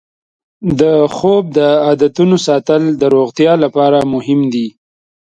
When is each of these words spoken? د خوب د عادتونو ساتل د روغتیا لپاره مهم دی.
د 0.79 0.81
خوب 1.15 1.43
د 1.57 1.59
عادتونو 1.85 2.35
ساتل 2.47 2.81
د 3.01 3.03
روغتیا 3.15 3.53
لپاره 3.63 3.99
مهم 4.13 4.41
دی. 4.53 4.67